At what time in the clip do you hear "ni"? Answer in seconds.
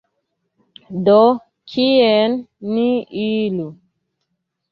2.73-2.87